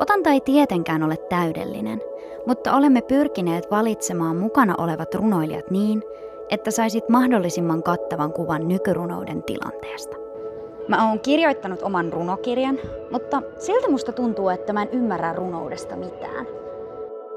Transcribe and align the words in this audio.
Otanta 0.00 0.30
ei 0.30 0.40
tietenkään 0.40 1.02
ole 1.02 1.16
täydellinen, 1.16 2.02
mutta 2.46 2.76
olemme 2.76 3.02
pyrkineet 3.02 3.70
valitsemaan 3.70 4.36
mukana 4.36 4.74
olevat 4.78 5.14
runoilijat 5.14 5.70
niin, 5.70 6.02
että 6.50 6.70
saisit 6.70 7.08
mahdollisimman 7.08 7.82
kattavan 7.82 8.32
kuvan 8.32 8.68
nykyrunouden 8.68 9.42
tilanteesta. 9.42 10.16
Mä 10.88 11.08
oon 11.08 11.20
kirjoittanut 11.20 11.82
oman 11.82 12.12
runokirjan, 12.12 12.78
mutta 13.12 13.42
siltä 13.58 13.90
musta 13.90 14.12
tuntuu, 14.12 14.48
että 14.48 14.72
mä 14.72 14.82
en 14.82 14.88
ymmärrä 14.92 15.32
runoudesta 15.32 15.96
mitään. 15.96 16.46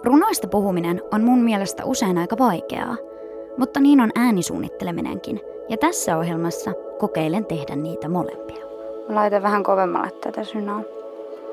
Runoista 0.04 0.48
puhuminen 0.48 1.02
on 1.12 1.24
mun 1.24 1.40
mielestä 1.40 1.86
usein 1.86 2.18
aika 2.18 2.38
vaikeaa, 2.38 2.96
mutta 3.58 3.80
niin 3.80 4.02
on 4.02 4.12
äänisuunnitteleminenkin, 4.16 5.42
ja 5.70 5.78
tässä 5.78 6.18
ohjelmassa 6.18 6.72
kokeilen 7.00 7.46
tehdä 7.46 7.76
niitä 7.76 8.10
molempia. 8.10 8.66
Mä 9.10 9.16
laitan 9.16 9.44
vähän 9.44 9.64
kovemmalle 9.64 10.12
tätä 10.12 10.44
synaa. 10.44 10.82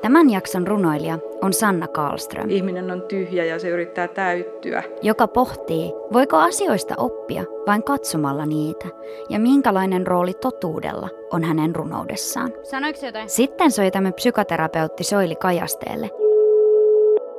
Tämän 0.01 0.29
jakson 0.29 0.67
runoilija 0.67 1.19
on 1.41 1.53
Sanna 1.53 1.87
Karlström, 1.87 2.49
Ihminen 2.49 2.91
on 2.91 3.01
tyhjä 3.01 3.45
ja 3.45 3.59
se 3.59 3.69
yrittää 3.69 4.07
täyttyä. 4.07 4.83
joka 5.01 5.27
pohtii, 5.27 5.93
voiko 6.13 6.37
asioista 6.37 6.93
oppia 6.97 7.43
vain 7.67 7.83
katsomalla 7.83 8.45
niitä, 8.45 8.85
ja 9.29 9.39
minkälainen 9.39 10.07
rooli 10.07 10.33
totuudella 10.33 11.09
on 11.33 11.43
hänen 11.43 11.75
runoudessaan. 11.75 12.53
Sanoiko 12.63 13.05
jotain? 13.05 13.29
Sitten 13.29 13.71
soitamme 13.71 14.11
psykoterapeutti 14.11 15.03
Soili 15.03 15.35
Kajasteelle, 15.35 16.09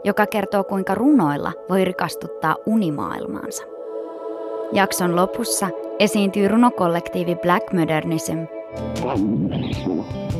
joka 0.04 0.26
kertoo 0.26 0.64
kuinka 0.64 0.94
runoilla 0.94 1.52
voi 1.68 1.84
rikastuttaa 1.84 2.56
unimaailmaansa. 2.66 3.64
Jakson 4.72 5.16
lopussa 5.16 5.68
esiintyy 5.98 6.48
runokollektiivi 6.48 7.36
Black 7.36 7.72
Modernism, 7.72 8.38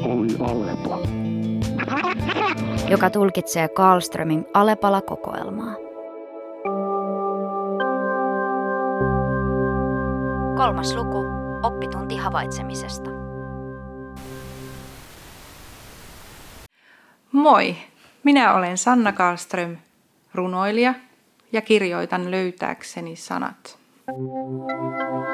oli 0.05 0.29
Alepa. 0.41 1.22
Joka 2.88 3.11
tulkitsee 3.11 3.69
Karlströmin 3.69 4.47
Alepala-kokoelmaa. 4.55 5.75
Kolmas 10.56 10.94
luku, 10.94 11.24
oppitunti 11.62 12.16
havaitsemisesta. 12.16 13.11
Moi! 17.33 17.77
Minä 18.24 18.55
olen 18.55 18.78
Sanna 18.78 19.12
Karlström, 19.12 19.77
runoilija 20.34 20.94
ja 21.52 21.61
kirjoitan 21.61 22.30
löytääkseni 22.30 23.17
sanat. 23.17 23.78
Ö, 24.08 25.31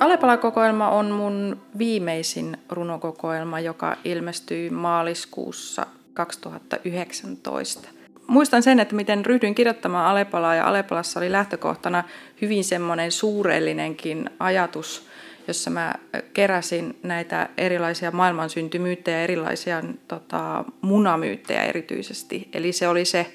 Alepala-kokoelma 0.00 0.88
on 0.88 1.10
mun 1.10 1.62
viimeisin 1.78 2.56
runokokoelma, 2.68 3.60
joka 3.60 3.96
ilmestyi 4.04 4.70
maaliskuussa 4.70 5.86
2019. 6.14 7.88
Muistan 8.26 8.62
sen, 8.62 8.80
että 8.80 8.94
miten 8.94 9.26
ryhdyin 9.26 9.54
kirjoittamaan 9.54 10.06
Alepalaa 10.06 10.54
ja 10.54 10.68
Alepalassa 10.68 11.20
oli 11.20 11.32
lähtökohtana 11.32 12.04
hyvin 12.42 12.64
semmoinen 12.64 13.12
suurellinenkin 13.12 14.30
ajatus, 14.38 15.06
jossa 15.48 15.70
mä 15.70 15.94
keräsin 16.32 16.98
näitä 17.02 17.48
erilaisia 17.56 18.10
maailmansyntymyyttejä, 18.10 19.20
erilaisia 19.20 19.82
tota, 20.08 20.64
munamyyttejä 20.80 21.62
erityisesti. 21.62 22.48
Eli 22.52 22.72
se 22.72 22.88
oli 22.88 23.04
se 23.04 23.32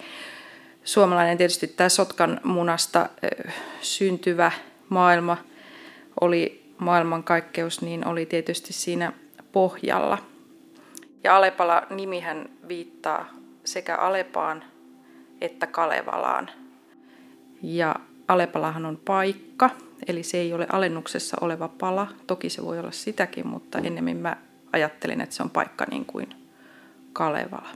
suomalainen 0.84 1.38
tietysti 1.38 1.68
tämä 1.68 1.90
Sotkan 1.90 2.42
munasta 2.44 3.10
syntyvä 3.82 4.52
maailma 4.90 5.38
oli 6.22 6.72
maailmankaikkeus, 6.78 7.82
niin 7.82 8.08
oli 8.08 8.26
tietysti 8.26 8.74
siinä 8.74 9.14
pohjalla. 9.52 10.18
Ja 11.24 11.38
Alepala-nimihän 11.38 12.50
viittaa 12.68 13.30
sekä 13.64 13.96
Alepaan 13.96 14.64
että 15.42 15.68
Kalevalaan. 15.68 16.50
Ja 17.64 17.96
Alepalahan 18.28 18.86
on 18.86 19.00
paikka, 19.06 19.70
eli 20.08 20.24
se 20.24 20.38
ei 20.38 20.54
ole 20.54 20.68
alennuksessa 20.72 21.38
oleva 21.42 21.68
pala. 21.68 22.08
Toki 22.28 22.50
se 22.50 22.64
voi 22.64 22.80
olla 22.80 22.92
sitäkin, 22.92 23.48
mutta 23.48 23.80
ennemmin 23.80 24.18
mä 24.18 24.38
ajattelin, 24.74 25.22
että 25.22 25.36
se 25.36 25.44
on 25.44 25.50
paikka 25.50 25.86
niin 25.92 26.06
kuin 26.06 26.30
Kalevala. 27.14 27.70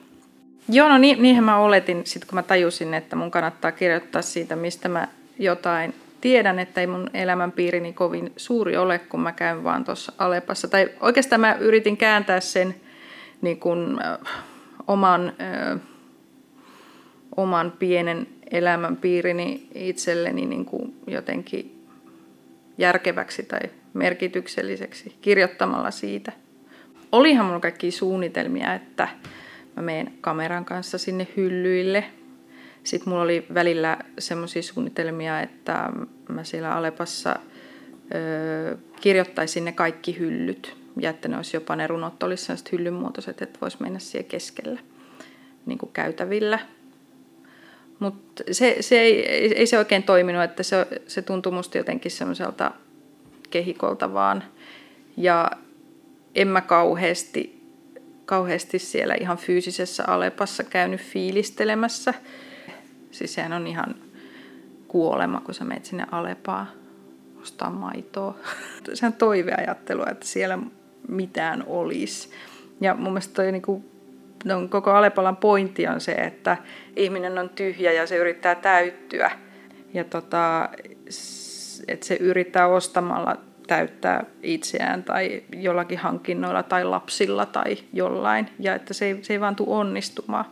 Joo, 0.69 0.89
no 0.89 0.97
niin, 0.97 1.21
niinhän 1.21 1.43
mä 1.43 1.57
oletin, 1.57 2.01
sit 2.05 2.25
kun 2.25 2.35
mä 2.35 2.43
tajusin, 2.43 2.93
että 2.93 3.15
mun 3.15 3.31
kannattaa 3.31 3.71
kirjoittaa 3.71 4.21
siitä, 4.21 4.55
mistä 4.55 4.89
mä 4.89 5.07
jotain 5.39 5.93
tiedän, 6.21 6.59
että 6.59 6.81
ei 6.81 6.87
mun 6.87 7.09
elämänpiirini 7.13 7.93
kovin 7.93 8.33
suuri 8.37 8.77
ole, 8.77 8.99
kun 8.99 9.19
mä 9.19 9.31
käyn 9.31 9.63
vaan 9.63 9.83
tuossa 9.83 10.13
Alepassa. 10.17 10.67
Tai 10.67 10.89
oikeastaan 10.99 11.41
mä 11.41 11.53
yritin 11.53 11.97
kääntää 11.97 12.39
sen 12.39 12.75
niin 13.41 13.59
kuin, 13.59 13.99
äh, 14.05 14.17
oman, 14.87 15.33
äh, 15.41 15.79
oman 17.35 17.73
pienen 17.79 18.27
elämänpiirini 18.51 19.67
itselleni 19.75 20.45
niin 20.45 20.67
jotenkin 21.07 21.85
järkeväksi 22.77 23.43
tai 23.43 23.59
merkitykselliseksi 23.93 25.15
kirjoittamalla 25.21 25.91
siitä. 25.91 26.31
Olihan 27.11 27.45
mulla 27.45 27.59
kaikki 27.59 27.91
suunnitelmia, 27.91 28.73
että 28.73 29.07
mä 29.75 29.81
menen 29.81 30.13
kameran 30.21 30.65
kanssa 30.65 30.97
sinne 30.97 31.27
hyllyille. 31.37 32.03
Sitten 32.83 33.09
mulla 33.09 33.23
oli 33.23 33.45
välillä 33.53 33.97
semmoisia 34.19 34.63
suunnitelmia, 34.63 35.41
että 35.41 35.89
mä 36.29 36.43
siellä 36.43 36.75
Alepassa 36.75 37.35
ö, 38.15 38.77
kirjoittaisin 39.01 39.65
ne 39.65 39.71
kaikki 39.71 40.19
hyllyt. 40.19 40.77
Ja 40.97 41.09
että 41.09 41.27
ne 41.27 41.37
olisi 41.37 41.57
jopa 41.57 41.75
ne 41.75 41.87
runot 41.87 42.23
olisi 42.23 42.45
sellaiset 42.45 42.71
hyllynmuotoiset, 42.71 43.41
että 43.41 43.59
voisi 43.61 43.77
mennä 43.79 43.99
siellä 43.99 44.27
keskellä 44.27 44.79
niin 45.65 45.77
kuin 45.77 45.91
käytävillä. 45.93 46.59
Mutta 47.99 48.43
se, 48.51 48.77
se 48.79 48.99
ei, 48.99 49.29
ei, 49.29 49.67
se 49.67 49.77
oikein 49.77 50.03
toiminut, 50.03 50.43
että 50.43 50.63
se, 50.63 50.87
se 51.07 51.21
tuntui 51.21 51.51
musta 51.51 51.77
jotenkin 51.77 52.11
semmoiselta 52.11 52.71
kehikolta 53.49 54.13
vaan. 54.13 54.43
Ja 55.17 55.51
en 56.35 56.47
mä 56.47 56.61
kauheasti, 56.61 57.61
kauheasti 58.25 58.79
siellä 58.79 59.15
ihan 59.19 59.37
fyysisessä 59.37 60.03
Alepassa 60.07 60.63
käynyt 60.63 61.01
fiilistelemässä. 61.01 62.13
Siis 63.11 63.33
sehän 63.33 63.53
on 63.53 63.67
ihan 63.67 63.95
kuolema, 64.87 65.41
kun 65.41 65.53
sä 65.53 65.63
menet 65.63 65.85
sinne 65.85 66.05
Alepaan 66.11 66.67
ostaa 67.41 67.69
maitoa. 67.69 68.35
Se 68.93 69.05
on 69.05 69.13
toiveajattelua, 69.13 70.05
että 70.11 70.27
siellä 70.27 70.59
mitään 71.07 71.63
olisi. 71.67 72.29
Ja 72.81 72.93
mun 72.93 73.13
mielestä 73.13 73.33
toi 73.33 73.51
niinku, 73.51 73.85
no, 74.45 74.67
koko 74.69 74.91
Alepalan 74.91 75.37
pointti 75.37 75.87
on 75.87 76.01
se, 76.01 76.11
että 76.11 76.57
ihminen 76.95 77.37
on 77.37 77.49
tyhjä 77.49 77.91
ja 77.91 78.07
se 78.07 78.17
yrittää 78.17 78.55
täyttyä. 78.55 79.31
Ja 79.93 80.03
tota, 80.03 80.69
että 81.87 82.05
se 82.05 82.15
yrittää 82.15 82.67
ostamalla 82.67 83.37
täyttää 83.67 84.23
itseään 84.43 85.03
tai 85.03 85.43
jollakin 85.53 85.97
hankinnoilla 85.97 86.63
tai 86.63 86.83
lapsilla 86.83 87.45
tai 87.45 87.77
jollain. 87.93 88.49
Ja 88.59 88.75
että 88.75 88.93
se 88.93 89.05
ei, 89.05 89.17
se 89.21 89.33
ei 89.33 89.39
vaan 89.39 89.55
tule 89.55 89.69
onnistumaan. 89.69 90.45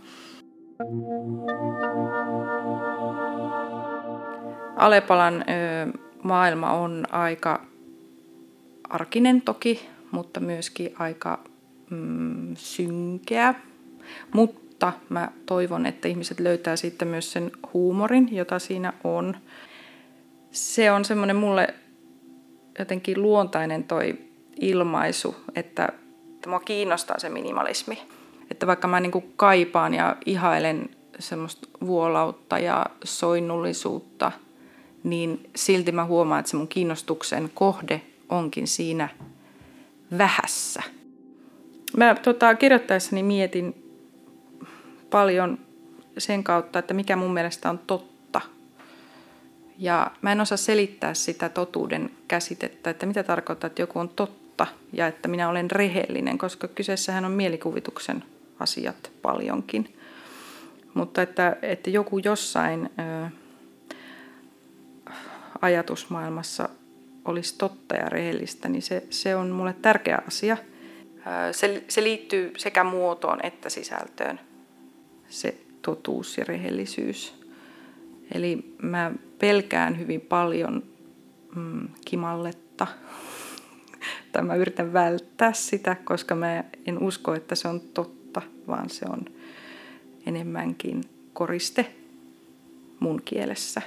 Alepalan 4.79 5.41
ö, 5.41 5.97
maailma 6.23 6.71
on 6.71 7.05
aika 7.11 7.61
arkinen 8.89 9.41
toki, 9.41 9.89
mutta 10.11 10.39
myöskin 10.39 10.93
aika 10.99 11.39
mm, 11.89 12.55
synkeä. 12.55 13.53
Mutta 14.33 14.93
mä 15.09 15.31
toivon, 15.45 15.85
että 15.85 16.07
ihmiset 16.07 16.39
löytää 16.39 16.75
siitä 16.75 17.05
myös 17.05 17.31
sen 17.31 17.51
huumorin, 17.73 18.35
jota 18.35 18.59
siinä 18.59 18.93
on. 19.03 19.37
Se 20.51 20.91
on 20.91 21.05
semmoinen 21.05 21.35
mulle 21.35 21.73
jotenkin 22.79 23.21
luontainen 23.21 23.83
toi 23.83 24.19
ilmaisu, 24.59 25.35
että, 25.55 25.89
että 26.35 26.49
mua 26.49 26.59
kiinnostaa 26.59 27.19
se 27.19 27.29
minimalismi. 27.29 28.01
Että 28.51 28.67
vaikka 28.67 28.87
mä 28.87 28.99
niin 28.99 29.11
kuin 29.11 29.33
kaipaan 29.35 29.93
ja 29.93 30.15
ihailen 30.25 30.89
semmoista 31.19 31.67
vuolautta 31.85 32.59
ja 32.59 32.85
soinnullisuutta, 33.03 34.31
niin 35.03 35.49
silti 35.55 35.91
mä 35.91 36.05
huomaan, 36.05 36.39
että 36.39 36.49
se 36.49 36.57
mun 36.57 36.67
kiinnostuksen 36.67 37.51
kohde 37.53 38.01
onkin 38.29 38.67
siinä 38.67 39.09
vähässä. 40.17 40.83
Mä 41.97 42.15
tota, 42.15 42.55
kirjoittaessani 42.55 43.23
mietin 43.23 43.83
paljon 45.09 45.57
sen 46.17 46.43
kautta, 46.43 46.79
että 46.79 46.93
mikä 46.93 47.15
mun 47.15 47.33
mielestä 47.33 47.69
on 47.69 47.79
totta. 47.79 48.41
Ja 49.77 50.11
mä 50.21 50.31
en 50.31 50.41
osaa 50.41 50.57
selittää 50.57 51.13
sitä 51.13 51.49
totuuden 51.49 52.11
käsitettä, 52.27 52.89
että 52.89 53.05
mitä 53.05 53.23
tarkoittaa, 53.23 53.67
että 53.67 53.81
joku 53.81 53.99
on 53.99 54.09
totta 54.09 54.67
ja 54.93 55.07
että 55.07 55.27
minä 55.27 55.49
olen 55.49 55.71
rehellinen, 55.71 56.37
koska 56.37 56.67
kyseessähän 56.67 57.25
on 57.25 57.31
mielikuvituksen 57.31 58.23
asiat 58.59 59.11
paljonkin. 59.21 59.95
Mutta 60.93 61.21
että, 61.21 61.57
että 61.61 61.89
joku 61.89 62.17
jossain 62.17 62.89
ajatusmaailmassa 65.61 66.69
olisi 67.25 67.57
totta 67.57 67.95
ja 67.95 68.09
rehellistä, 68.09 68.69
niin 68.69 68.81
se, 68.81 69.03
se 69.09 69.35
on 69.35 69.49
mulle 69.49 69.75
tärkeä 69.81 70.21
asia. 70.27 70.57
Se, 71.51 71.83
se 71.87 72.03
liittyy 72.03 72.53
sekä 72.57 72.83
muotoon 72.83 73.45
että 73.45 73.69
sisältöön, 73.69 74.39
se 75.29 75.55
totuus 75.81 76.37
ja 76.37 76.45
rehellisyys. 76.47 77.39
Eli 78.33 78.75
mä 78.81 79.11
pelkään 79.39 79.99
hyvin 79.99 80.21
paljon 80.21 80.83
mm, 81.55 81.87
kimalletta, 82.05 82.87
tai 84.31 84.43
mä 84.43 84.55
yritän 84.55 84.93
välttää 84.93 85.53
sitä, 85.53 85.95
koska 86.03 86.35
mä 86.35 86.63
en 86.85 86.99
usko, 86.99 87.33
että 87.33 87.55
se 87.55 87.67
on 87.67 87.81
totta, 87.81 88.41
vaan 88.67 88.89
se 88.89 89.05
on 89.09 89.25
enemmänkin 90.25 91.03
koriste 91.33 91.93
mun 92.99 93.21
kielessä. 93.25 93.81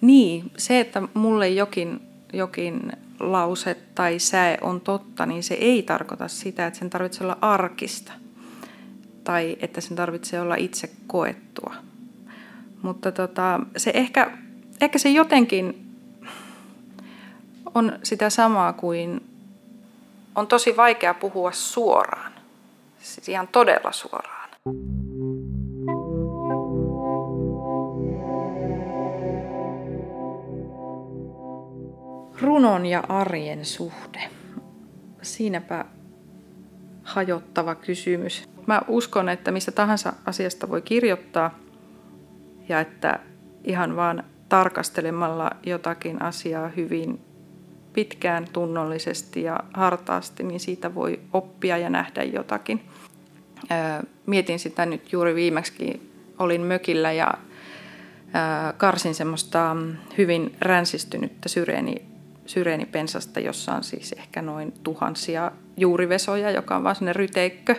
Niin, 0.00 0.50
se, 0.56 0.80
että 0.80 1.02
mulle 1.14 1.48
jokin, 1.48 2.00
jokin 2.32 2.92
lause 3.20 3.76
tai 3.94 4.18
säe 4.18 4.58
on 4.60 4.80
totta, 4.80 5.26
niin 5.26 5.42
se 5.42 5.54
ei 5.54 5.82
tarkoita 5.82 6.28
sitä, 6.28 6.66
että 6.66 6.78
sen 6.78 6.90
tarvitsee 6.90 7.24
olla 7.24 7.38
arkista 7.40 8.12
tai 9.24 9.56
että 9.60 9.80
sen 9.80 9.96
tarvitsee 9.96 10.40
olla 10.40 10.54
itse 10.54 10.90
koettua. 11.06 11.74
Mutta 12.82 13.12
tota, 13.12 13.60
se 13.76 13.90
ehkä, 13.94 14.30
ehkä 14.80 14.98
se 14.98 15.10
jotenkin 15.10 15.88
on 17.74 17.98
sitä 18.02 18.30
samaa 18.30 18.72
kuin 18.72 19.22
on 20.34 20.46
tosi 20.46 20.76
vaikea 20.76 21.14
puhua 21.14 21.52
suoraan, 21.52 22.32
siis 22.98 23.28
ihan 23.28 23.48
todella 23.48 23.92
suoraan. 23.92 24.48
Runon 32.42 32.86
ja 32.86 33.04
arjen 33.08 33.64
suhde. 33.64 34.30
Siinäpä 35.22 35.84
hajottava 37.02 37.74
kysymys. 37.74 38.48
Mä 38.66 38.82
uskon, 38.88 39.28
että 39.28 39.50
mistä 39.50 39.72
tahansa 39.72 40.12
asiasta 40.26 40.68
voi 40.68 40.82
kirjoittaa 40.82 41.58
ja 42.68 42.80
että 42.80 43.20
ihan 43.64 43.96
vaan 43.96 44.24
tarkastelemalla 44.48 45.50
jotakin 45.66 46.22
asiaa 46.22 46.68
hyvin 46.68 47.20
pitkään 47.92 48.46
tunnollisesti 48.52 49.42
ja 49.42 49.60
hartaasti, 49.74 50.42
niin 50.42 50.60
siitä 50.60 50.94
voi 50.94 51.20
oppia 51.32 51.78
ja 51.78 51.90
nähdä 51.90 52.22
jotakin. 52.22 52.80
Mietin 54.26 54.58
sitä 54.58 54.86
nyt 54.86 55.12
juuri 55.12 55.34
viimeksi, 55.34 56.12
olin 56.38 56.60
mökillä 56.60 57.12
ja 57.12 57.34
karsin 58.76 59.14
semmoista 59.14 59.76
hyvin 60.18 60.56
ränsistynyttä 60.60 61.48
syreeni 61.48 62.17
syreenipensasta, 62.48 63.40
jossa 63.40 63.72
on 63.72 63.84
siis 63.84 64.12
ehkä 64.12 64.42
noin 64.42 64.72
tuhansia 64.82 65.52
juurivesoja, 65.76 66.50
joka 66.50 66.76
on 66.76 66.84
vaan 66.84 66.94
sellainen 66.94 67.16
ryteikkö. 67.16 67.74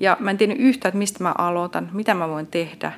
Ja 0.00 0.16
mä 0.20 0.30
en 0.30 0.38
tiennyt 0.38 0.60
yhtään, 0.60 0.90
että 0.90 0.98
mistä 0.98 1.22
mä 1.22 1.34
aloitan, 1.38 1.90
mitä 1.92 2.14
mä 2.14 2.28
voin 2.28 2.46
tehdä 2.46 2.92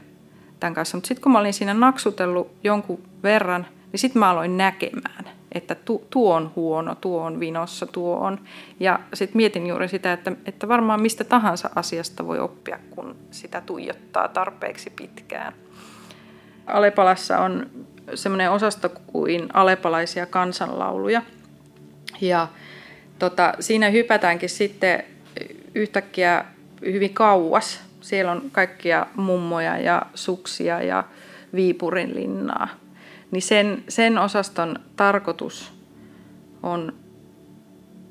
tämän 0.60 0.74
kanssa. 0.74 0.96
Mutta 0.96 1.08
sitten 1.08 1.22
kun 1.22 1.32
mä 1.32 1.38
olin 1.38 1.54
siinä 1.54 1.74
naksutellut 1.74 2.50
jonkun 2.64 3.02
verran, 3.22 3.66
niin 3.92 4.00
sitten 4.00 4.20
mä 4.20 4.30
aloin 4.30 4.56
näkemään, 4.56 5.24
että 5.52 5.74
tu, 5.74 6.06
tuo 6.10 6.34
on 6.34 6.52
huono, 6.56 6.94
tuo 6.94 7.22
on 7.22 7.40
vinossa, 7.40 7.86
tuo 7.86 8.16
on. 8.16 8.40
Ja 8.80 9.00
sitten 9.14 9.36
mietin 9.36 9.66
juuri 9.66 9.88
sitä, 9.88 10.12
että, 10.12 10.32
että 10.46 10.68
varmaan 10.68 11.02
mistä 11.02 11.24
tahansa 11.24 11.70
asiasta 11.74 12.26
voi 12.26 12.38
oppia, 12.38 12.78
kun 12.90 13.16
sitä 13.30 13.60
tuijottaa 13.60 14.28
tarpeeksi 14.28 14.90
pitkään. 14.90 15.52
Alepalassa 16.68 17.38
on 17.38 17.70
semmoinen 18.14 18.50
osasto 18.50 18.88
kuin 19.06 19.48
alepalaisia 19.52 20.26
kansanlauluja. 20.26 21.22
Ja 22.20 22.48
tota, 23.18 23.54
siinä 23.60 23.90
hypätäänkin 23.90 24.48
sitten 24.48 25.04
yhtäkkiä 25.74 26.44
hyvin 26.80 27.14
kauas. 27.14 27.80
Siellä 28.00 28.32
on 28.32 28.42
kaikkia 28.52 29.06
mummoja 29.16 29.78
ja 29.78 30.02
suksia 30.14 30.82
ja 30.82 31.04
Viipurin 31.54 32.14
linnaa. 32.14 32.68
Niin 33.30 33.42
sen, 33.42 33.84
sen 33.88 34.18
osaston 34.18 34.78
tarkoitus 34.96 35.72
on, 36.62 36.94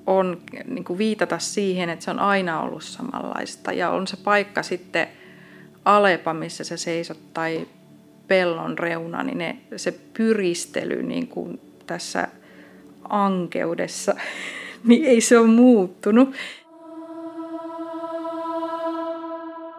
on 0.06 0.42
niin 0.66 0.84
kuin 0.84 0.98
viitata 0.98 1.40
siihen, 1.40 1.90
että 1.90 2.06
se 2.06 2.12
on 2.12 2.20
aina 2.20 2.62
ollut 2.62 2.84
samanlaista. 2.84 3.72
Ja 3.72 3.90
on 3.90 4.08
se 4.08 4.18
paikka 4.18 4.64
sitten 4.64 5.08
Alepa, 5.86 6.34
missä 6.34 6.64
sä 6.64 6.78
seisot, 6.78 7.34
tai 7.34 7.68
pellon 8.28 8.78
reuna, 8.78 9.24
niin 9.24 9.38
ne, 9.38 9.58
se 9.76 10.00
pyristely 10.14 11.04
niin 11.04 11.28
kuin 11.28 11.60
tässä 11.88 12.28
ankeudessa, 13.10 14.16
niin 14.88 15.06
ei 15.06 15.22
se 15.22 15.40
ole 15.40 15.48
muuttunut. 15.48 16.36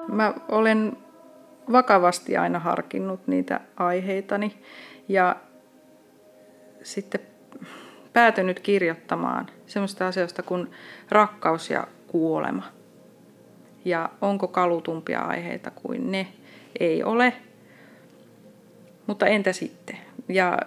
Mä 0.09 0.35
olen 0.49 0.97
vakavasti 1.73 2.37
aina 2.37 2.59
harkinnut 2.59 3.27
niitä 3.27 3.61
aiheitani 3.77 4.55
ja 5.09 5.37
sitten 6.83 7.21
päätynyt 8.13 8.61
kirjoittamaan 8.61 9.47
semmoista 9.67 10.07
asioista 10.07 10.43
kuin 10.43 10.71
rakkaus 11.09 11.71
ja 11.71 11.87
kuolema. 12.07 12.63
Ja 13.85 14.11
onko 14.21 14.49
kalutumpia 14.49 15.21
aiheita 15.21 15.71
kuin 15.71 16.13
ne? 16.13 16.27
Ei 16.81 17.03
ole. 17.03 17.33
Mutta 19.09 19.27
entä 19.27 19.53
sitten? 19.53 19.99
Ja 20.29 20.59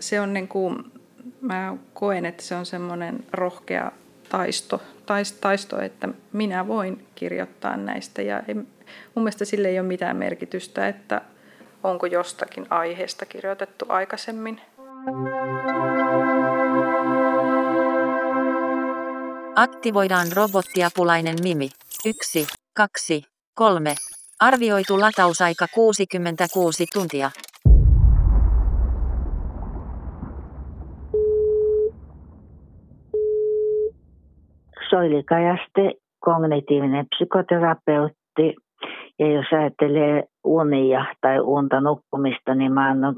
se 0.00 0.20
on 0.20 0.32
niin 0.34 0.48
kuin, 0.48 0.92
mä 1.40 1.76
koen, 1.94 2.26
että 2.26 2.42
se 2.42 2.54
on 2.54 2.66
semmoinen 2.66 3.24
rohkea 3.32 3.92
taisto, 4.28 4.82
taisto, 5.06 5.38
taisto, 5.40 5.80
että 5.80 6.08
minä 6.32 6.68
voin 6.68 7.06
kirjoittaa 7.14 7.76
näistä. 7.76 8.22
Ja 8.22 8.42
ei, 8.48 8.54
mun 8.54 8.66
mielestä 9.14 9.44
sille 9.44 9.68
ei 9.68 9.80
ole 9.80 9.88
mitään 9.88 10.16
merkitystä, 10.16 10.88
että 10.88 11.20
onko 11.82 12.06
jostakin 12.06 12.66
aiheesta 12.70 13.26
kirjoitettu 13.26 13.84
aikaisemmin. 13.88 14.60
Aktivoidaan 19.54 20.26
robottiapulainen 20.32 21.36
Mimi. 21.42 21.68
Yksi, 22.06 22.46
kaksi, 22.74 23.22
kolme. 23.54 23.94
Arvioitu 24.40 25.00
latausaika 25.00 25.66
66 25.74 26.86
tuntia. 26.92 27.30
Soili 34.96 35.22
Kajaste, 35.22 35.92
kognitiivinen 36.20 37.06
psykoterapeutti. 37.14 38.56
Ja 39.18 39.32
jos 39.32 39.46
ajattelee 39.52 40.24
unia 40.44 41.04
tai 41.20 41.40
unta 41.40 41.80
nukkumista, 41.80 42.54
niin 42.54 42.72
mä 42.72 42.88
oon 42.88 43.16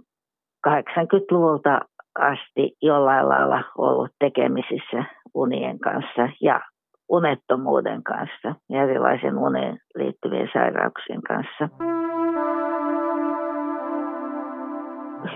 80-luvulta 0.69 1.81
asti 2.19 2.77
jollain 2.83 3.29
lailla 3.29 3.65
ollut 3.79 4.11
tekemisissä 4.19 5.05
unien 5.35 5.79
kanssa 5.79 6.29
ja 6.43 6.61
unettomuuden 7.09 8.03
kanssa 8.03 8.55
ja 8.71 8.83
erilaisen 8.83 9.39
uneen 9.39 9.79
liittyvien 9.95 10.49
sairauksien 10.53 11.23
kanssa. 11.23 11.69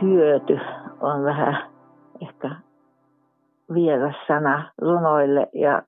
Hyöty 0.02 0.58
on 1.00 1.24
vähän 1.24 1.70
ehkä 2.22 2.50
vieras 3.74 4.16
sana 4.26 4.72
runoille 4.80 5.46
ja 5.54 5.82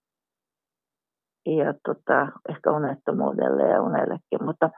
ja 1.47 1.75
tota, 1.87 2.29
ehkä 2.49 2.71
unettomuudelle 2.71 3.63
ja 3.63 3.83
unellekin. 3.83 4.45
Mutta, 4.45 4.71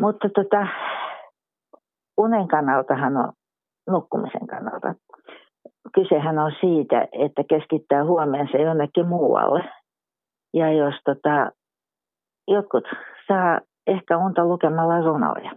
mutta 0.00 0.28
tota, 0.28 0.66
unen 2.18 2.48
kannaltahan 2.48 3.16
on 3.16 3.32
nukkumisen 3.90 4.46
kannalta. 4.46 4.94
Kysehän 5.94 6.38
on 6.38 6.52
siitä, 6.60 7.08
että 7.12 7.42
keskittää 7.48 8.04
huomionsa 8.04 8.56
jonnekin 8.56 9.06
muualle. 9.06 9.64
Ja 10.54 10.72
jos 10.72 10.94
tota, 11.04 11.50
jotkut 12.48 12.84
saa 13.28 13.60
ehkä 13.86 14.18
unta 14.18 14.44
lukemalla 14.44 15.00
runoja, 15.00 15.50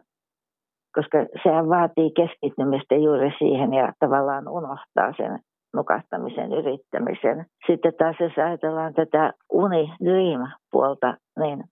koska 0.95 1.17
sehän 1.43 1.69
vaatii 1.69 2.12
keskittymistä 2.12 2.95
juuri 2.95 3.31
siihen 3.38 3.74
ja 3.74 3.93
tavallaan 4.00 4.48
unohtaa 4.48 5.13
sen 5.17 5.39
nukahtamisen 5.73 6.53
yrittämisen. 6.53 7.45
Sitten 7.67 7.93
taas 7.97 8.15
jos 8.19 8.31
ajatellaan 8.38 8.93
tätä 8.93 9.33
uni-dream-puolta, 9.51 11.17
niin, 11.39 11.63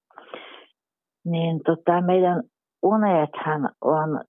niin 1.26 1.60
tota, 1.66 2.02
meidän 2.02 2.44
unethan 2.84 3.70
on, 3.82 4.22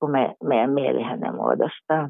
kun 0.00 0.10
me, 0.10 0.34
meidän 0.42 0.70
mielihän 0.70 1.20
ne 1.20 1.30
muodostaa, 1.30 2.08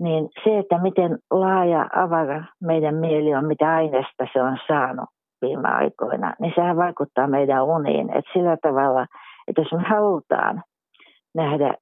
niin 0.00 0.28
se, 0.44 0.58
että 0.58 0.78
miten 0.78 1.18
laaja 1.30 1.88
avara 1.96 2.44
meidän 2.60 2.94
mieli 2.94 3.34
on, 3.34 3.46
mitä 3.46 3.74
aineesta 3.74 4.26
se 4.32 4.42
on 4.42 4.58
saanut 4.66 5.08
viime 5.42 5.68
aikoina, 5.68 6.34
niin 6.40 6.52
sehän 6.54 6.76
vaikuttaa 6.76 7.26
meidän 7.26 7.64
uniin. 7.64 8.10
Että 8.10 8.30
sillä 8.32 8.56
tavalla, 8.62 9.06
että 9.48 9.60
jos 9.60 9.72
me 9.72 9.88
halutaan 9.88 10.62
nähdä 11.34 11.74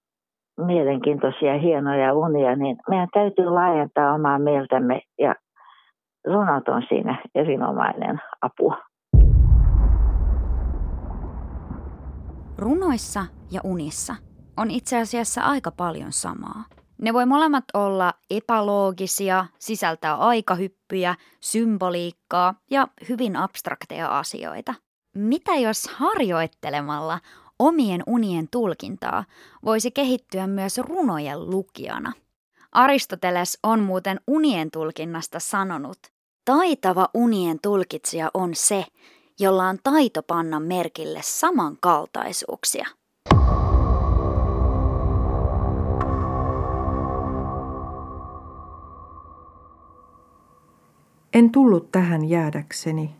mielenkiintoisia, 0.59 1.59
hienoja 1.59 2.15
unia, 2.15 2.57
niin 2.57 2.77
meidän 2.89 3.09
täytyy 3.13 3.45
laajentaa 3.45 4.15
omaa 4.15 4.39
mieltämme 4.39 5.01
ja 5.19 5.35
runot 6.27 6.69
on 6.69 6.83
siinä 6.89 7.23
erinomainen 7.35 8.21
apu. 8.41 8.75
Runoissa 12.59 13.21
ja 13.51 13.61
unissa 13.65 14.15
on 14.57 14.71
itse 14.71 15.01
asiassa 15.01 15.41
aika 15.41 15.71
paljon 15.71 16.13
samaa. 16.13 16.65
Ne 17.03 17.13
voi 17.13 17.27
molemmat 17.27 17.65
olla 17.75 18.13
epäloogisia, 18.31 19.47
sisältää 19.59 20.15
aikahyppyjä, 20.15 21.15
symboliikkaa 21.41 22.55
ja 22.71 22.89
hyvin 23.09 23.37
abstrakteja 23.37 24.19
asioita. 24.19 24.75
Mitä 25.17 25.55
jos 25.55 25.89
harjoittelemalla 25.97 27.19
omien 27.59 28.03
unien 28.07 28.49
tulkintaa 28.51 29.25
voisi 29.65 29.91
kehittyä 29.91 30.47
myös 30.47 30.79
runojen 30.79 31.51
lukijana? 31.51 32.13
Aristoteles 32.73 33.59
on 33.63 33.81
muuten 33.81 34.21
unien 34.27 34.71
tulkinnasta 34.71 35.41
sanonut, 35.41 35.99
taitava 36.45 37.09
unien 37.15 37.59
tulkitsija 37.63 38.31
on 38.35 38.51
se, 38.55 38.85
jolla 39.41 39.65
on 39.65 39.79
taito 39.85 40.23
panna 40.23 40.61
merkille 40.61 41.21
samankaltaisuuksia. 41.23 42.87
En 51.35 51.51
tullut 51.51 51.93
tähän 51.93 52.29
jäädäkseni, 52.29 53.17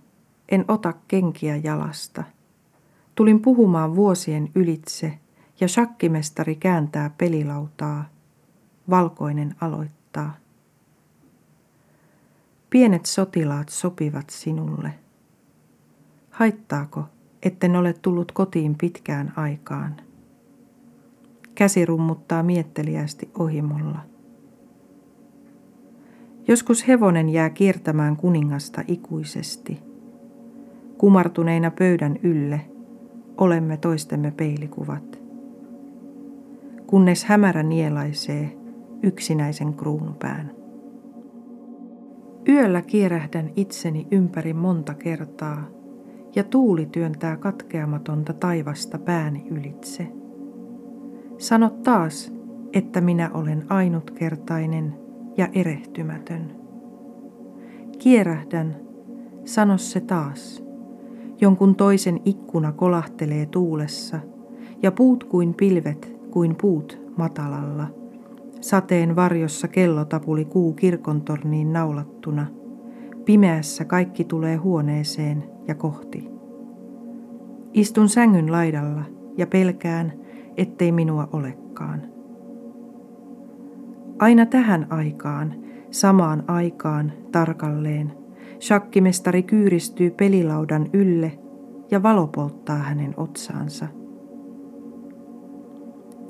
en 0.49 0.65
ota 0.69 0.93
kenkiä 1.09 1.57
jalasta. 1.57 2.25
Tulin 3.15 3.41
puhumaan 3.41 3.97
vuosien 3.97 4.51
ylitse 4.55 5.19
ja 5.61 5.69
shakkimestari 5.69 6.57
kääntää 6.57 7.11
pelilautaa. 7.19 8.05
Valkoinen 8.91 9.55
aloittaa. 9.61 10.35
Pienet 12.71 13.07
sotilaat 13.07 13.69
sopivat 13.69 14.31
sinulle. 14.31 14.95
Haittaako, 16.31 17.05
etten 17.43 17.77
ole 17.77 17.93
tullut 17.93 18.33
kotiin 18.33 18.75
pitkään 18.75 19.33
aikaan? 19.37 19.97
Käsi 21.55 21.87
rummuttaa 21.87 22.43
mietteliästi 22.43 23.31
ohimolla. 23.39 23.99
Joskus 26.49 26.89
hevonen 26.89 27.29
jää 27.29 27.51
kiertämään 27.51 28.17
kuningasta 28.17 28.83
ikuisesti. 28.89 29.81
Kumartuneina 30.99 31.71
pöydän 31.71 32.19
ylle 32.23 32.61
olemme 33.39 33.77
toistemme 33.77 34.31
peilikuvat. 34.31 35.19
Kunnes 36.87 37.25
hämärä 37.25 37.63
nielaisee 37.63 38.57
yksinäisen 39.03 39.75
kruunupään. 39.75 40.51
Yöllä 42.49 42.83
kierähdän 42.83 43.51
itseni 43.57 44.07
ympäri 44.11 44.53
monta 44.53 44.95
kertaa 44.95 45.69
ja 46.35 46.45
tuuli 46.45 46.87
työntää 46.87 47.37
katkeamatonta 47.37 48.33
taivasta 48.33 48.99
pääni 48.99 49.47
ylitse. 49.51 50.07
Sano 51.39 51.71
taas, 51.71 52.33
että 52.73 53.01
minä 53.01 53.31
olen 53.35 53.65
ainutkertainen 53.69 54.95
ja 55.37 55.49
erehtymätön. 55.53 56.53
Kierähdän, 57.99 58.77
sano 59.45 59.79
se 59.79 60.01
taas. 60.01 60.64
Jonkun 61.41 61.75
toisen 61.75 62.21
ikkuna 62.25 62.73
kolahtelee 62.73 63.47
tuulessa 63.47 64.21
ja 64.83 64.93
puut 64.93 65.25
kuin 65.25 65.55
pilvet 65.55 66.17
kuin 66.31 66.57
puut 66.61 67.01
matalalla. 67.17 67.87
Sateen 68.61 69.17
varjossa 69.17 69.69
kellotapuli 69.69 70.45
kuu 70.45 70.73
kirkontorniin 70.73 71.73
naulattuna. 71.73 72.47
Pimeässä 73.25 73.85
kaikki 73.85 74.25
tulee 74.25 74.57
huoneeseen 74.57 75.45
ja 75.69 75.75
kohti. 75.75 76.29
Istun 77.73 78.09
sängyn 78.09 78.53
laidalla 78.53 79.03
ja 79.37 79.47
pelkään, 79.47 80.13
ettei 80.57 80.93
minua 80.93 81.29
olekaan. 81.33 82.03
Aina 84.19 84.47
tähän 84.47 84.87
aikaan, 84.91 85.55
samaan 85.91 86.45
aikaan, 86.47 87.13
tarkalleen, 87.33 88.13
shakkimestari 88.61 89.43
kyyristyy 89.43 90.11
pelilaudan 90.11 90.87
ylle 90.93 91.39
ja 91.91 92.03
valo 92.03 92.27
polttaa 92.27 92.79
hänen 92.79 93.15
otsaansa. 93.17 93.87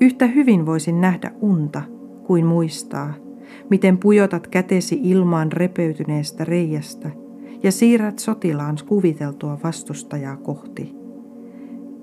Yhtä 0.01 0.27
hyvin 0.27 0.65
voisin 0.65 1.01
nähdä 1.01 1.31
unta 1.41 1.81
kuin 2.27 2.45
muistaa, 2.45 3.13
miten 3.69 3.97
pujotat 3.97 4.47
kätesi 4.47 4.99
ilmaan 5.03 5.51
repeytyneestä 5.51 6.45
reijästä 6.45 7.11
ja 7.63 7.71
siirrät 7.71 8.19
sotilaan 8.19 8.77
kuviteltua 8.87 9.59
vastustajaa 9.63 10.37
kohti. 10.37 10.95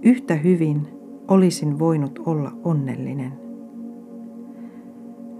Yhtä 0.02 0.35
hyvin 0.35 0.88
olisin 1.29 1.79
voinut 1.79 2.19
olla 2.26 2.52
onnellinen. 2.64 3.33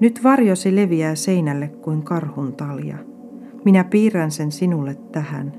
Nyt 0.01 0.25
varjosi 0.25 0.77
leviää 0.77 1.15
seinälle 1.15 1.69
kuin 1.69 2.03
karhun 2.03 2.53
talja. 2.53 3.12
Minä 3.65 3.85
piirrän 3.85 4.31
sen 4.31 4.53
sinulle 4.53 4.95
tähän, 5.13 5.53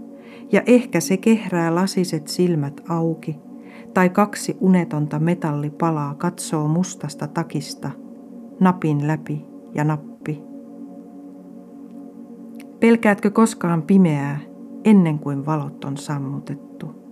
ja 0.51 0.61
ehkä 0.65 0.99
se 0.99 1.17
kehrää 1.17 1.75
lasiset 1.75 2.27
silmät 2.27 2.81
auki, 2.89 3.39
tai 3.93 4.09
kaksi 4.09 4.57
unetonta 4.59 5.19
metallipalaa 5.19 6.15
katsoo 6.15 6.67
mustasta 6.67 7.27
takista, 7.27 7.91
napin 8.59 9.07
läpi 9.07 9.45
ja 9.75 9.83
nappi. 9.83 10.43
Pelkäätkö 12.79 13.31
koskaan 13.31 13.81
pimeää 13.81 14.39
ennen 14.83 15.19
kuin 15.19 15.45
valot 15.45 15.85
on 15.85 15.97
sammutettu? 15.97 17.03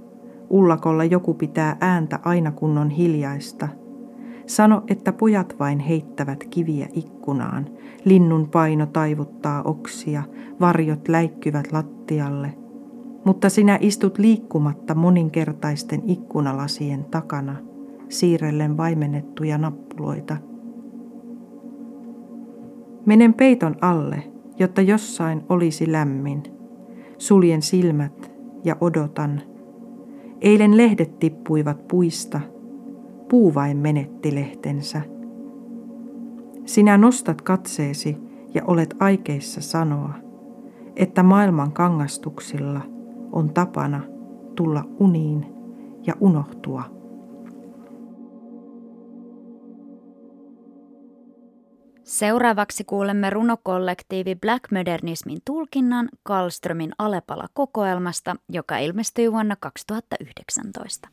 Ullakolla 0.49 1.03
joku 1.03 1.33
pitää 1.33 1.77
ääntä 1.81 2.19
aina 2.23 2.51
kun 2.51 2.77
on 2.77 2.89
hiljaista– 2.89 3.67
Sano, 4.51 4.83
että 4.87 5.13
pojat 5.13 5.55
vain 5.59 5.79
heittävät 5.79 6.43
kiviä 6.43 6.87
ikkunaan. 6.93 7.65
Linnun 8.05 8.49
paino 8.49 8.85
taivuttaa 8.85 9.63
oksia, 9.63 10.23
varjot 10.59 11.07
läikkyvät 11.07 11.71
lattialle. 11.71 12.53
Mutta 13.25 13.49
sinä 13.49 13.77
istut 13.81 14.17
liikkumatta 14.17 14.95
moninkertaisten 14.95 16.01
ikkunalasien 16.05 17.05
takana, 17.05 17.55
siirrellen 18.09 18.77
vaimennettuja 18.77 19.57
nappuloita. 19.57 20.37
Menen 23.05 23.33
peiton 23.33 23.75
alle, 23.81 24.23
jotta 24.59 24.81
jossain 24.81 25.43
olisi 25.49 25.91
lämmin. 25.91 26.43
Suljen 27.17 27.61
silmät 27.61 28.31
ja 28.63 28.77
odotan. 28.81 29.41
Eilen 30.41 30.77
lehdet 30.77 31.19
tippuivat 31.19 31.87
puista– 31.87 32.41
puu 33.31 33.55
vain 33.55 33.77
menetti 33.77 34.35
lehtensä. 34.35 35.01
Sinä 36.65 36.97
nostat 36.97 37.41
katseesi 37.41 38.17
ja 38.53 38.61
olet 38.65 38.95
aikeissa 38.99 39.61
sanoa, 39.61 40.13
että 40.95 41.23
maailman 41.23 41.71
kangastuksilla 41.71 42.81
on 43.31 43.53
tapana 43.53 44.01
tulla 44.55 44.83
uniin 44.99 45.45
ja 46.07 46.13
unohtua. 46.19 46.83
Seuraavaksi 52.03 52.83
kuulemme 52.83 53.29
runokollektiivi 53.29 54.35
Black 54.35 54.71
Modernismin 54.71 55.39
tulkinnan 55.45 56.09
Karlströmin 56.23 56.91
Alepala-kokoelmasta, 56.97 58.35
joka 58.49 58.77
ilmestyi 58.77 59.31
vuonna 59.31 59.55
2019. 59.55 61.07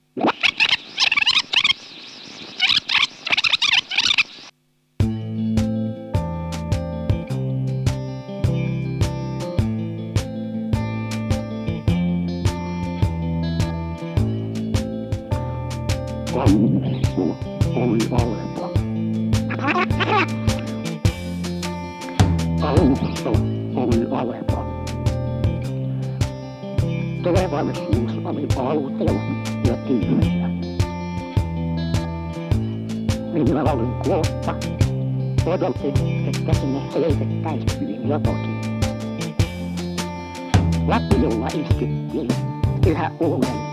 Auto 28.69 29.05
ja 29.69 29.77
tyhjä. 29.77 30.49
minä 33.33 33.63
olin 33.73 33.93
kuotta. 34.05 34.55
Odotin, 35.47 36.29
että 36.29 36.55
sinne 36.55 36.81
heitettäisiin 36.95 38.09
jotakin. 38.09 38.61
Lappujulla 40.87 41.47
iskettiin 41.47 42.29
yhä 42.87 43.11
uudelleen. 43.21 43.69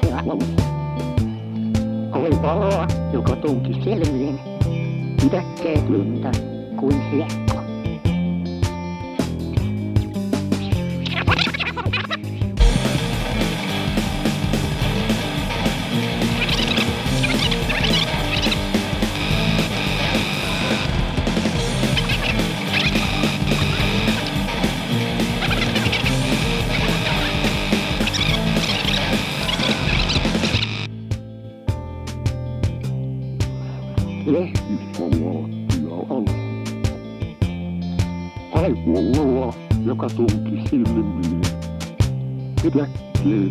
Siellä 0.00 0.22
oli. 0.26 0.44
Oli 2.12 2.42
valoa, 2.42 2.86
joka 3.12 3.36
tunki 3.36 3.74
silmiin, 3.84 4.40
pidäkkeet 5.22 5.88
lunta 5.88 6.30
kuin 6.76 7.10
hiekka. 7.10 7.39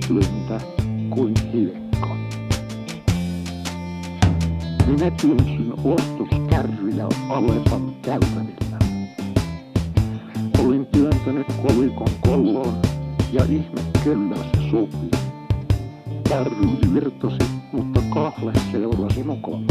Lentä 0.10 0.62
kuin 1.10 1.34
hiekka. 1.54 2.16
Minä 4.88 5.12
työnsin 5.12 5.74
ostoskärryjä 5.84 7.08
Alepan 7.30 7.96
käytävillä. 8.02 8.80
Olin 10.60 10.86
työntänyt 10.86 11.48
kolikon 11.68 12.08
kolloon 12.22 12.74
ja 13.34 13.44
ihme 13.44 13.82
kyllä 14.04 14.36
se 14.36 14.70
sopii. 14.72 15.12
Kärry 16.30 16.94
virtasi, 16.94 17.38
mutta 17.72 18.02
kahle 18.14 18.54
seurasi 18.72 19.24
mukaan. 19.24 19.66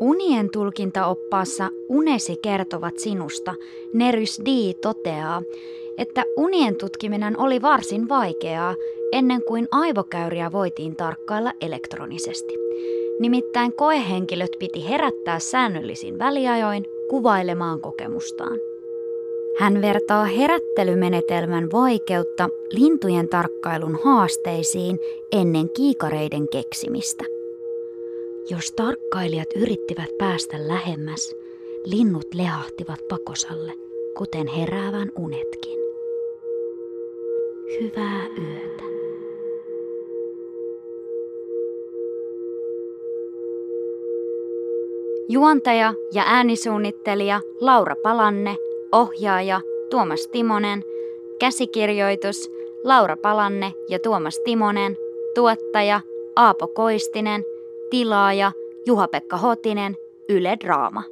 Unien 0.00 0.50
tulkintaoppaassa 0.50 1.70
Unesi 1.88 2.36
kertovat 2.42 2.98
sinusta 2.98 3.54
Nerys 3.92 4.40
D 4.44 4.48
toteaa, 4.82 5.42
että 5.98 6.24
unien 6.36 6.76
tutkiminen 6.76 7.40
oli 7.40 7.62
varsin 7.62 8.08
vaikeaa 8.08 8.74
ennen 9.12 9.42
kuin 9.48 9.68
aivokäyriä 9.70 10.52
voitiin 10.52 10.96
tarkkailla 10.96 11.52
elektronisesti. 11.60 12.54
Nimittäin 13.20 13.72
koehenkilöt 13.76 14.50
piti 14.58 14.88
herättää 14.88 15.38
säännöllisin 15.38 16.18
väliajoin 16.18 16.84
kuvailemaan 17.10 17.80
kokemustaan. 17.80 18.58
Hän 19.58 19.82
vertaa 19.82 20.24
herättelymenetelmän 20.24 21.72
vaikeutta 21.72 22.48
lintujen 22.72 23.28
tarkkailun 23.28 23.98
haasteisiin 24.04 24.98
ennen 25.32 25.70
kiikareiden 25.70 26.48
keksimistä. 26.48 27.33
Jos 28.50 28.72
tarkkailijat 28.72 29.48
yrittivät 29.56 30.18
päästä 30.18 30.68
lähemmäs, 30.68 31.36
linnut 31.84 32.34
lehahtivat 32.34 33.08
pakosalle, 33.08 33.72
kuten 34.16 34.46
heräävän 34.46 35.12
unetkin. 35.18 35.78
Hyvää 37.80 38.26
yötä. 38.38 38.84
Juontaja 45.28 45.94
ja 46.12 46.22
äänisuunnittelija 46.26 47.40
Laura 47.60 47.96
Palanne, 48.02 48.56
ohjaaja 48.92 49.60
Tuomas 49.90 50.28
Timonen, 50.32 50.84
käsikirjoitus 51.40 52.50
Laura 52.82 53.16
Palanne 53.16 53.72
ja 53.88 53.98
Tuomas 53.98 54.38
Timonen, 54.44 54.96
tuottaja 55.34 56.00
Aapo 56.36 56.68
Koistinen– 56.68 57.44
tilaaja 57.94 58.52
Juha-Pekka 58.86 59.36
Hotinen, 59.36 59.96
Yle 60.28 60.56
Draama. 60.60 61.02